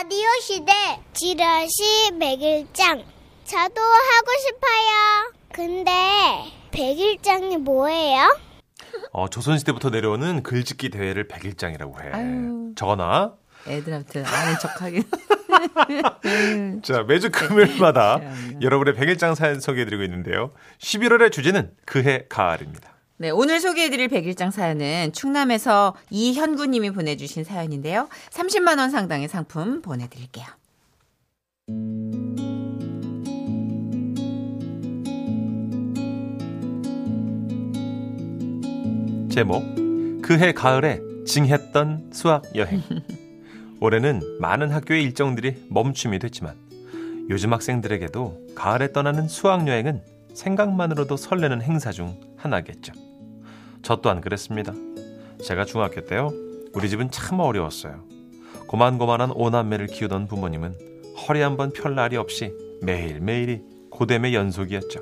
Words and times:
라디오 0.00 0.28
시대 0.40 0.72
지라시 1.12 2.12
백일장 2.20 3.02
저도 3.44 3.80
하고 3.82 4.30
싶어요. 4.46 5.32
근데 5.52 5.90
백일장이 6.70 7.56
뭐예요? 7.56 8.38
어, 9.10 9.28
조선시대부터 9.28 9.90
내려오는 9.90 10.44
글짓기 10.44 10.90
대회를 10.90 11.26
백일장이라고 11.26 12.00
해. 12.00 12.10
아유. 12.12 12.72
적어놔. 12.76 13.32
애들한테 13.66 14.22
아는 14.22 14.58
척하긴. 14.60 15.02
자, 16.84 17.02
매주 17.02 17.32
금요일마다 17.32 18.20
참나. 18.22 18.60
여러분의 18.62 18.94
백일장 18.94 19.34
사연 19.34 19.58
소개해드리고 19.58 20.04
있는데요. 20.04 20.52
11월의 20.78 21.32
주제는 21.32 21.72
그해 21.84 22.26
가을입니다. 22.28 22.97
네, 23.20 23.30
오늘 23.30 23.58
소개해드릴 23.58 24.06
백일장 24.06 24.52
사연은 24.52 25.12
충남에서 25.12 25.96
이현구님이 26.10 26.90
보내주신 26.90 27.42
사연인데요. 27.42 28.08
30만 28.30 28.78
원 28.78 28.92
상당의 28.92 29.26
상품 29.26 29.82
보내드릴게요. 29.82 30.46
제목 39.32 39.64
그해 40.22 40.52
가을에 40.52 41.00
징했던 41.26 42.10
수학 42.12 42.44
여행 42.54 42.80
올해는 43.80 44.22
많은 44.38 44.70
학교의 44.70 45.02
일정들이 45.02 45.66
멈춤이 45.70 46.20
됐지만 46.20 46.54
요즘 47.30 47.52
학생들에게도 47.52 48.54
가을에 48.54 48.92
떠나는 48.92 49.26
수학 49.26 49.66
여행은 49.66 50.02
생각만으로도 50.34 51.16
설레는 51.16 51.62
행사 51.62 51.90
중 51.90 52.16
하나겠죠. 52.36 53.07
저 53.82 53.96
또한 53.96 54.20
그랬습니다. 54.20 54.72
제가 55.44 55.64
중학교 55.64 56.04
때요. 56.04 56.30
우리 56.74 56.88
집은 56.90 57.10
참 57.10 57.40
어려웠어요. 57.40 58.04
고만고만한 58.66 59.30
오남매를 59.32 59.86
키우던 59.86 60.26
부모님은 60.28 60.74
허리 61.26 61.40
한 61.40 61.56
번 61.56 61.72
펼 61.72 61.94
날이 61.94 62.16
없이 62.16 62.52
매일매일이 62.82 63.62
고됨의 63.90 64.34
연속이었죠. 64.34 65.00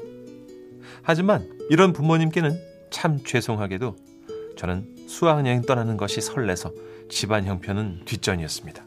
하지만 1.03 1.49
이런 1.71 1.93
부모님께는 1.93 2.59
참 2.91 3.23
죄송하게도 3.25 3.97
저는 4.57 4.97
수학여행 5.09 5.63
떠나는 5.63 5.97
것이 5.97 6.21
설레서 6.21 6.73
집안 7.11 7.45
형편은 7.45 8.03
뒷전이었습니다. 8.05 8.85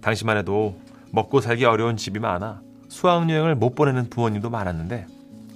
당시만 0.00 0.36
해도 0.36 0.78
먹고 1.10 1.40
살기 1.40 1.64
어려운 1.64 1.96
집이 1.96 2.18
많아 2.18 2.60
수학여행을 2.88 3.54
못 3.54 3.74
보내는 3.74 4.10
부모님도 4.10 4.50
많았는데 4.50 5.06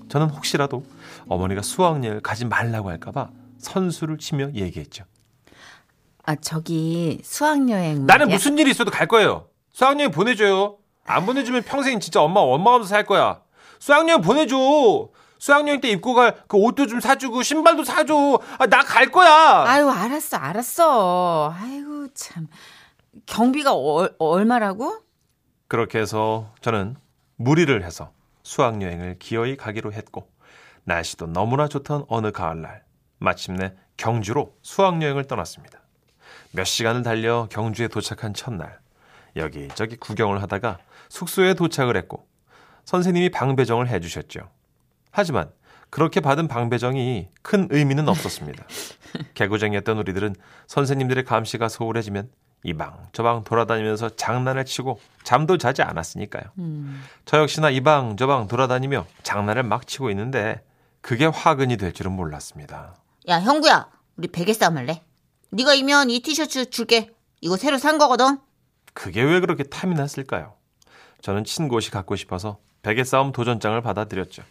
저는 0.09 0.31
혹시라도 0.31 0.85
어머니가 1.29 1.61
수학여행을 1.63 2.21
가지 2.21 2.47
말라고 2.47 2.89
할까봐 2.89 3.31
선수를 3.59 4.19
치며 4.19 4.51
얘기했죠. 4.55 5.05
아, 6.25 6.35
저기 6.37 7.21
수학여행. 7.25 8.07
나는. 8.07 8.29
무슨 8.29 8.59
일이 8.59 8.71
있어도 8.71 8.91
갈 8.91 9.07
거예요. 9.07 9.49
수학여행 9.73 10.11
보내줘요. 10.11 10.77
안 11.05 11.25
보내주면 11.25 11.63
평생 11.63 12.01
진짜 12.01 12.21
엄마 12.21 12.41
원망하면서 12.41 12.89
살 12.89 13.05
거야. 13.07 13.41
수학여행 13.79 14.21
보내줘. 14.21 15.09
수학여행 15.39 15.81
때 15.81 15.89
입고 15.91 16.15
갈 16.15 16.43
그 16.49 16.57
옷도 16.57 16.87
좀 16.87 17.01
사주고 17.01 17.43
신발도 17.43 17.85
사줘. 17.85 18.41
아, 18.59 18.67
나 18.67 18.83
갈 18.83 19.11
거야. 19.11 19.65
아유, 19.67 19.89
알았어, 19.89 20.37
알았어. 20.37 21.55
아이고, 21.57 22.09
참. 22.15 22.49
경비가 23.27 23.75
얼, 23.75 24.15
얼마라고? 24.19 24.99
그렇게 25.69 25.99
해서 25.99 26.53
저는 26.61 26.97
무리를 27.37 27.85
해서 27.85 28.11
수학여행을 28.43 29.17
기어이 29.19 29.57
가기로 29.57 29.93
했고 29.93 30.29
날씨도 30.85 31.27
너무나 31.29 31.69
좋던 31.69 32.05
어느 32.09 32.33
가을날 32.33 32.83
마침내 33.19 33.75
경주로 33.97 34.57
수학여행을 34.63 35.25
떠났습니다. 35.25 35.81
몇 36.53 36.65
시간을 36.65 37.03
달려 37.03 37.49
경주에 37.51 37.89
도착한 37.89 38.33
첫날 38.33 38.79
여기저기 39.37 39.97
구경을 39.97 40.43
하다가 40.43 40.79
숙소에 41.09 41.55
도착을 41.55 41.97
했고 41.97 42.27
선생님이 42.85 43.31
방배정을 43.31 43.89
해주셨죠. 43.89 44.49
하지만 45.11 45.51
그렇게 45.91 46.21
받은 46.21 46.49
방배정이 46.49 47.29
큰 47.43 47.69
의미는 47.71 48.09
없었습니다. 48.09 48.65
개구쟁이였던 49.35 49.99
우리들은 49.99 50.35
선생님들의 50.67 51.25
감시가 51.25 51.69
소홀해지면 51.69 52.31
이방 52.65 53.09
저방 53.13 53.45
돌아다니면서 53.45 54.17
장난을 54.17 54.65
치고 54.65 55.01
잠도 55.23 55.59
자지 55.59 55.83
않았으니까요. 55.83 56.45
저 57.25 57.39
역시나 57.39 57.71
이방 57.71 58.17
저방 58.17 58.49
돌아다니며 58.49 59.07
장난을 59.23 59.63
막 59.63 59.87
치고 59.87 60.11
있는데 60.11 60.63
그게 61.01 61.25
화근이 61.27 61.77
될 61.77 61.93
줄은 61.93 62.13
몰랐습니다. 62.13 62.97
야, 63.29 63.41
형구야. 63.41 63.89
우리 64.17 64.29
베개 64.29 64.53
싸움 64.55 64.77
할래? 64.77 65.03
네가 65.51 65.75
이면 65.75 66.11
이 66.11 66.21
티셔츠 66.21 66.71
줄게. 66.71 67.11
이거 67.41 67.57
새로 67.57 67.79
산 67.79 67.99
거거든. 67.99 68.39
그게 68.95 69.23
왜 69.23 69.41
그렇게 69.41 69.63
탐이 69.65 69.95
났을까요? 69.95 70.55
저는 71.23 71.45
친곳이 71.45 71.91
갖고 71.91 72.17
싶어서 72.17 72.59
베개 72.83 73.05
싸움 73.05 73.33
도전장을 73.33 73.81
받아들였죠. 73.83 74.43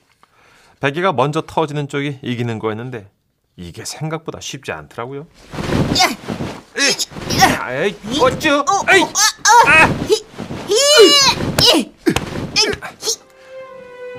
베개가 0.80 1.14
먼저 1.14 1.42
터지는 1.42 1.88
쪽이 1.88 2.20
이기는 2.22 2.60
거였는데 2.60 3.10
이게 3.56 3.84
생각보다 3.84 4.40
쉽지 4.40 4.72
않더라고요. 4.72 5.28
에이, 7.70 7.96
어쭈? 8.22 8.64
에이, 8.90 9.06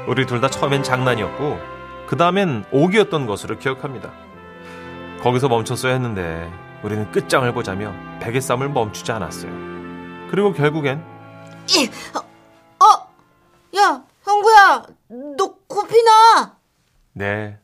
우리 0.09 0.27
둘 0.27 0.41
다 0.41 0.49
처음엔 0.51 0.83
장난이었고 0.83 1.59
그 2.09 2.17
다음엔 2.17 2.65
오기였던 2.73 3.27
것으로 3.27 3.59
기억합니다. 3.59 4.13
거기서 5.23 5.49
멈췄어야 5.49 5.93
했는데 5.95 6.51
우리는 6.83 7.11
끝장을 7.11 7.53
보자며 7.53 7.93
베개 8.21 8.41
싸움을 8.41 8.69
멈추지 8.69 9.11
않았어요. 9.13 9.51
그리고 10.31 10.53
결국엔 10.53 11.03
어, 12.81 13.09
야, 13.77 14.05
형구야. 14.23 14.85
너 15.37 15.55
코피 15.67 16.03
나. 16.05 16.57
네, 17.13 17.59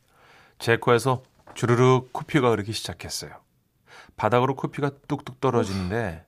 제 0.58 0.76
코에서 0.76 1.22
주르륵 1.54 2.12
코피가 2.12 2.50
흐르기 2.50 2.72
시작했어요. 2.72 3.30
바닥으로 4.16 4.56
코피가 4.56 4.90
뚝뚝 5.08 5.40
떨어지는데 5.40 6.24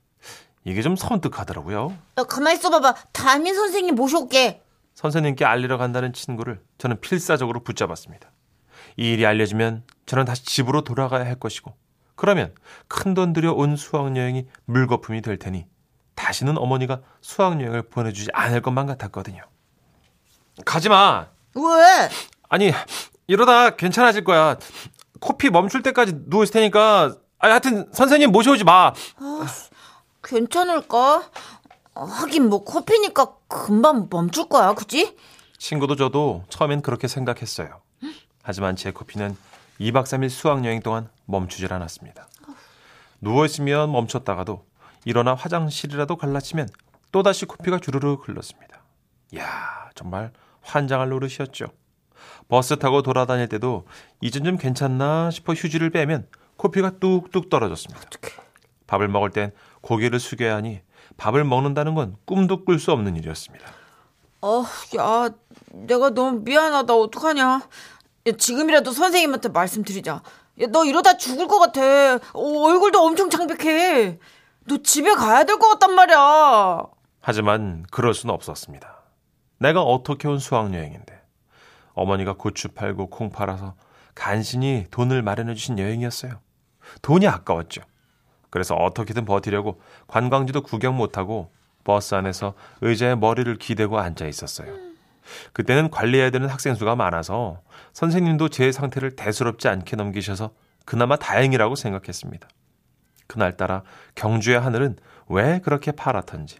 이게 0.64 0.82
좀 0.82 0.97
섬뜩하더라고요. 0.97 1.97
야, 2.19 2.22
가만히 2.25 2.56
있어봐봐. 2.56 2.94
담임 3.12 3.54
선생님 3.54 3.94
모셔올게. 3.94 4.62
선생님께 4.94 5.44
알리러 5.44 5.76
간다는 5.76 6.12
친구를 6.12 6.60
저는 6.78 7.00
필사적으로 7.00 7.60
붙잡았습니다. 7.60 8.31
이 8.97 9.12
일이 9.12 9.27
알려지면 9.27 9.84
저는 10.07 10.25
다시 10.25 10.45
집으로 10.45 10.83
돌아가야 10.83 11.25
할 11.25 11.34
것이고 11.39 11.75
그러면 12.15 12.55
큰 12.89 13.15
돈 13.15 13.33
들여 13.33 13.53
온 13.53 13.77
수학여행이 13.77 14.47
물거품이 14.65 15.21
될 15.23 15.39
테니 15.39 15.67
다시는 16.15 16.57
어머니가 16.57 17.01
수학여행을 17.21 17.83
보내주지 17.91 18.31
않을 18.33 18.62
것만 18.62 18.87
같았거든요. 18.87 19.43
가지마! 20.65 21.27
왜? 21.55 22.09
아니 22.49 22.73
이러다 23.27 23.77
괜찮아질 23.77 24.25
거야. 24.25 24.56
코피 25.21 25.51
멈출 25.51 25.83
때까지 25.83 26.15
누워 26.31 26.45
있을 26.45 26.55
테니까. 26.55 27.17
아니 27.39 27.51
하여튼 27.51 27.91
선생님 27.93 28.33
모셔오지 28.33 28.65
마. 28.65 28.93
괜찮을까? 30.23 31.31
어, 31.95 32.05
하긴 32.05 32.49
뭐 32.49 32.65
코피니까 32.65 33.35
금방 33.49 34.09
멈출 34.11 34.49
거야, 34.49 34.73
그지? 34.75 35.17
친구도 35.59 35.97
저도 35.97 36.45
처음엔 36.49 36.83
그렇게 36.83 37.09
생각했어요. 37.09 37.81
하지만 38.47 38.77
제 38.77 38.93
코피는 38.93 39.37
2박 39.81 40.05
3일 40.05 40.29
수학여행 40.29 40.81
동안 40.81 41.09
멈추질 41.25 41.73
않았습니다. 41.73 42.29
누워있으면 43.21 43.91
멈췄다가도 43.91 44.65
일어나 45.05 45.34
화장실이라도 45.34 46.15
갈라치면 46.17 46.69
또다시 47.11 47.45
코피가 47.47 47.81
주르륵 47.81 48.29
흘렀습니다. 48.29 48.85
이야, 49.33 49.91
정말 49.97 50.33
환장할 50.62 51.09
노릇이었죠. 51.09 51.67
버스 52.49 52.79
타고 52.79 53.03
돌아다닐 53.03 53.49
때도 53.49 53.85
이젠 54.21 54.45
좀 54.45 54.56
괜찮나 54.59 55.33
싶어 55.33 55.53
휴지를 55.53 55.91
빼면 55.91 56.29
코피가 56.56 57.01
뚝뚝 57.01 57.51
떨어졌습니다. 57.51 58.09
밥을 58.87 59.09
먹을 59.09 59.31
땐 59.31 59.51
고개를 59.81 60.21
숙여야 60.21 60.55
하니 60.55 60.83
밥을 61.17 61.43
먹는다는 61.43 61.97
건 61.97 62.17
꿈도 62.25 62.65
꿀 62.65 62.79
수 62.79 62.93
없는 62.93 63.17
일이었습니다. 63.17 63.67
어, 64.43 64.65
야, 64.97 65.31
내가 65.73 66.11
너무 66.11 66.41
미안하다. 66.44 66.94
어떡하냐. 66.94 67.62
야, 68.26 68.32
지금이라도 68.32 68.93
선생님한테 68.93 69.49
말씀드리자. 69.50 70.23
야, 70.62 70.67
너 70.70 70.84
이러다 70.84 71.17
죽을 71.17 71.46
것 71.49 71.58
같아. 71.58 72.17
어, 72.32 72.40
얼굴도 72.64 72.99
엄청 73.02 73.31
창백해. 73.31 74.19
너 74.69 74.78
집에 74.82 75.14
가야 75.14 75.44
될 75.44 75.58
것 75.58 75.69
같단 75.70 75.94
말이야. 75.94 76.82
하지만 77.20 77.84
그럴 77.90 78.14
수는 78.14 78.34
없었습니다. 78.34 79.02
내가 79.58 79.82
어떻게 79.82 80.28
온 80.28 80.38
수학여행인데 80.38 81.23
어머니가 81.94 82.34
고추 82.34 82.69
팔고 82.69 83.08
콩 83.11 83.31
팔아서 83.31 83.75
간신히 84.14 84.87
돈을 84.90 85.22
마련해 85.22 85.55
주신 85.55 85.79
여행이었어요. 85.79 86.40
돈이 87.02 87.26
아까웠죠. 87.26 87.82
그래서 88.50 88.75
어떻게든 88.75 89.25
버티려고 89.25 89.81
관광지도 90.06 90.62
구경 90.62 90.96
못하고 90.96 91.50
버스 91.84 92.14
안에서 92.14 92.55
의자에 92.81 93.14
머리를 93.14 93.56
기대고 93.58 93.99
앉아 93.99 94.26
있었어요. 94.26 94.72
그때는 95.52 95.90
관리해야 95.90 96.31
되는 96.31 96.49
학생 96.49 96.75
수가 96.75 96.96
많아서 96.96 97.61
선생님도 97.93 98.49
제 98.49 98.73
상태를 98.73 99.17
대수롭지 99.17 99.69
않게 99.69 99.96
넘기셔서 99.96 100.50
그나마 100.84 101.17
다행이라고 101.17 101.75
생각했습니다. 101.75 102.49
그날따라 103.26 103.82
경주의 104.14 104.58
하늘은 104.58 104.96
왜 105.28 105.61
그렇게 105.61 105.93
파랗던지 105.93 106.58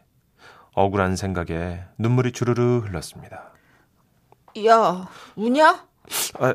억울한 0.75 1.17
생각에 1.17 1.81
눈물이 1.99 2.33
주르르 2.33 2.81
흘렀습니다. 2.81 3.53
야, 4.67 5.09
우냐? 5.37 5.87
아, 6.39 6.55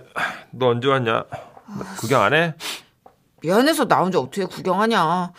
너 0.51 0.69
언제 0.69 0.87
왔냐? 0.87 1.11
나 1.13 1.95
구경 1.99 2.21
안 2.21 2.33
해? 2.33 2.55
미안해서 3.41 3.87
나 3.87 4.01
혼자 4.01 4.19
어떻게 4.19 4.45
구경하냐. 4.45 5.31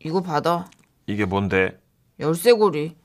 이거 0.00 0.20
받아. 0.22 0.68
이게 1.06 1.24
뭔데? 1.24 1.78
열쇠고리. 2.18 2.96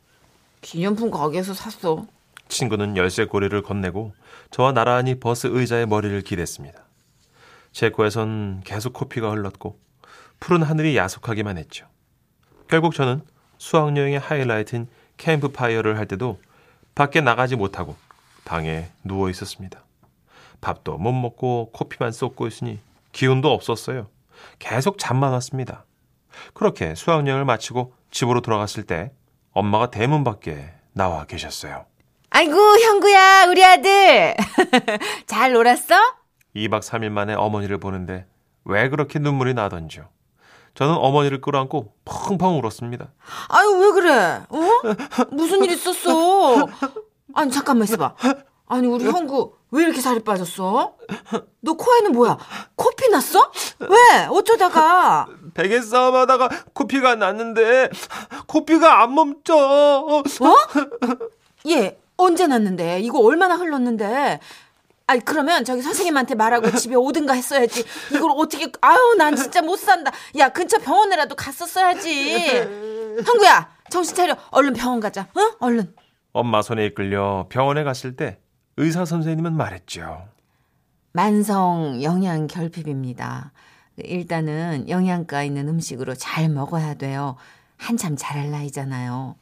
기념품 0.61 1.11
가게에서 1.11 1.53
샀어. 1.53 2.05
친구는 2.47 2.97
열쇠 2.97 3.25
고리를 3.25 3.59
건네고 3.61 4.13
저와 4.51 4.71
나란히 4.71 5.19
버스 5.19 5.47
의자에 5.47 5.85
머리를 5.85 6.21
기댔습니다. 6.21 6.83
제 7.71 7.89
코에선 7.89 8.61
계속 8.63 8.93
코피가 8.93 9.31
흘렀고 9.31 9.79
푸른 10.39 10.63
하늘이 10.63 10.95
야속하기만 10.95 11.57
했죠. 11.57 11.87
결국 12.67 12.93
저는 12.93 13.21
수학여행의 13.57 14.19
하이라이트인 14.19 14.87
캠프파이어를 15.17 15.97
할 15.97 16.07
때도 16.07 16.39
밖에 16.93 17.21
나가지 17.21 17.55
못하고 17.55 17.95
방에 18.45 18.89
누워 19.03 19.29
있었습니다. 19.29 19.83
밥도 20.61 20.97
못 20.97 21.11
먹고 21.11 21.71
코피만 21.73 22.11
쏟고 22.11 22.47
있으니 22.47 22.79
기운도 23.11 23.51
없었어요. 23.51 24.07
계속 24.59 24.97
잠만 24.97 25.31
왔습니다. 25.33 25.85
그렇게 26.53 26.95
수학여행을 26.95 27.45
마치고 27.45 27.93
집으로 28.11 28.41
돌아갔을 28.41 28.83
때 28.83 29.11
엄마가 29.51 29.89
대문 29.89 30.23
밖에 30.23 30.73
나와 30.93 31.25
계셨어요. 31.25 31.85
아이고, 32.35 32.53
형구야, 32.53 33.45
우리 33.47 33.63
아들. 33.63 34.35
잘 35.25 35.53
놀았어? 35.53 35.95
2박 36.53 36.81
3일 36.81 37.09
만에 37.09 37.33
어머니를 37.33 37.77
보는데 37.77 38.25
왜 38.65 38.89
그렇게 38.89 39.19
눈물이 39.19 39.53
나던지요. 39.53 40.09
저는 40.73 40.95
어머니를 40.95 41.39
끌어안고 41.39 41.93
펑펑 42.03 42.59
울었습니다. 42.59 43.07
아유, 43.47 43.69
왜 43.79 43.91
그래? 43.93 44.41
어? 44.49 44.69
무슨 45.31 45.63
일 45.63 45.71
있었어? 45.71 46.67
아니, 47.33 47.51
잠깐만 47.51 47.85
있어봐. 47.85 48.15
아니, 48.67 48.85
우리 48.87 49.05
형구, 49.05 49.53
왜 49.71 49.83
이렇게 49.85 50.01
살이 50.01 50.19
빠졌어? 50.19 50.97
너 51.61 51.73
코에는 51.73 52.11
뭐야? 52.11 52.37
코피 52.75 53.07
났어? 53.11 53.49
왜? 53.79 54.25
어쩌다가? 54.29 55.27
베개 55.53 55.79
싸움 55.79 56.15
하다가 56.15 56.49
코피가 56.73 57.15
났는데 57.15 57.91
코피가 58.47 59.03
안 59.03 59.15
멈춰. 59.15 59.55
어? 59.55 60.23
얘, 61.69 61.97
언제 62.17 62.47
났는데? 62.47 62.99
이거 63.01 63.19
얼마나 63.19 63.55
흘렀는데? 63.55 64.39
아니, 65.07 65.19
그러면 65.23 65.63
저기 65.65 65.81
선생님한테 65.81 66.35
말하고 66.35 66.71
집에 66.77 66.95
오든가 66.95 67.33
했어야지. 67.33 67.83
이걸 68.11 68.31
어떻게, 68.35 68.71
아유, 68.81 69.15
난 69.17 69.35
진짜 69.35 69.61
못 69.61 69.77
산다. 69.77 70.11
야, 70.37 70.49
근처 70.49 70.77
병원에라도 70.79 71.35
갔었어야지. 71.35 72.37
형구야, 73.25 73.69
정신 73.89 74.15
차려. 74.15 74.35
얼른 74.51 74.73
병원 74.73 74.99
가자. 74.99 75.27
어? 75.33 75.55
얼른. 75.59 75.93
엄마 76.33 76.61
손에 76.61 76.85
이끌려 76.87 77.45
병원에 77.49 77.83
갔을 77.83 78.15
때 78.15 78.39
의사 78.77 79.05
선생님은 79.05 79.53
말했죠. 79.55 80.27
만성 81.13 82.01
영양 82.03 82.47
결핍입니다. 82.47 83.53
일단은 83.97 84.89
영양가 84.89 85.43
있는 85.43 85.69
음식으로 85.69 86.13
잘 86.15 86.49
먹어야 86.49 86.95
돼요. 86.95 87.37
한참 87.77 88.17
자랄 88.17 88.51
나이잖아요. 88.51 89.35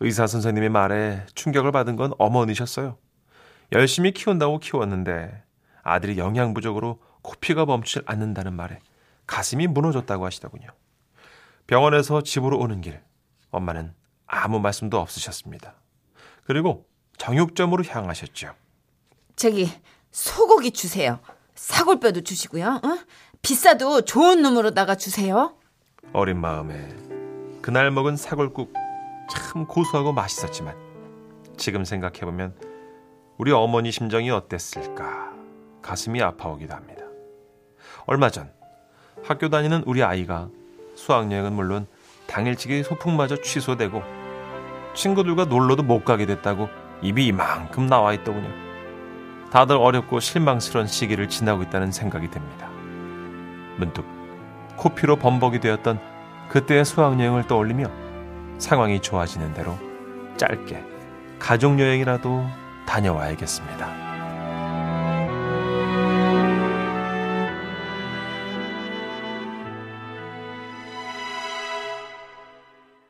의사 0.00 0.26
선생님의 0.26 0.68
말에 0.68 1.26
충격을 1.34 1.72
받은 1.72 1.96
건 1.96 2.12
어머니셨어요. 2.18 2.96
열심히 3.72 4.12
키운다고 4.12 4.58
키웠는데 4.58 5.42
아들이 5.82 6.18
영양 6.18 6.54
부족으로 6.54 7.00
코피가 7.22 7.66
멈추질 7.66 8.02
않는다는 8.06 8.54
말에 8.54 8.78
가슴이 9.26 9.66
무너졌다고 9.66 10.24
하시더군요. 10.24 10.68
병원에서 11.66 12.22
집으로 12.22 12.58
오는 12.58 12.80
길, 12.80 13.02
엄마는 13.50 13.92
아무 14.26 14.60
말씀도 14.60 14.98
없으셨습니다. 14.98 15.74
그리고 16.44 16.86
정육점으로 17.18 17.84
향하셨죠. 17.84 18.54
저기 19.36 19.70
소고기 20.10 20.70
주세요. 20.70 21.20
사골뼈도 21.54 22.22
주시고요. 22.22 22.80
어? 22.82 22.98
비싸도 23.42 24.02
좋은 24.02 24.42
놈으로다가 24.42 24.94
주세요. 24.94 25.56
어린 26.12 26.40
마음에 26.40 26.88
그날 27.60 27.90
먹은 27.90 28.16
사골국 28.16 28.72
참 29.28 29.66
고소하고 29.66 30.12
맛있었지만 30.12 30.74
지금 31.56 31.84
생각해보면 31.84 32.54
우리 33.36 33.52
어머니 33.52 33.92
심정이 33.92 34.30
어땠을까 34.30 35.32
가슴이 35.82 36.22
아파오기도 36.22 36.74
합니다. 36.74 37.04
얼마 38.06 38.30
전 38.30 38.50
학교 39.22 39.48
다니는 39.48 39.84
우리 39.86 40.02
아이가 40.02 40.48
수학여행은 40.94 41.52
물론 41.52 41.86
당일치기 42.26 42.82
소풍마저 42.82 43.42
취소되고 43.42 44.02
친구들과 44.94 45.44
놀러도 45.44 45.82
못 45.82 46.04
가게 46.04 46.26
됐다고 46.26 46.68
입이 47.02 47.26
이만큼 47.26 47.86
나와 47.86 48.12
있더군요. 48.14 48.50
다들 49.50 49.76
어렵고 49.76 50.20
실망스러운 50.20 50.86
시기를 50.86 51.28
지나고 51.28 51.62
있다는 51.62 51.92
생각이 51.92 52.30
듭니다. 52.30 52.68
문득 53.76 54.04
코피로 54.76 55.16
범벅이 55.16 55.60
되었던 55.60 56.00
그때의 56.48 56.84
수학여행을 56.84 57.46
떠올리며 57.46 58.07
상황이 58.58 59.00
좋아지는 59.00 59.54
대로 59.54 59.78
짧게 60.36 60.84
가족여행이라도 61.38 62.44
다녀와야겠습니다. 62.86 64.07